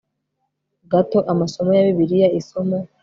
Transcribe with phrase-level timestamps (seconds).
[0.91, 2.77] gato amasomo ya bibiliya isomo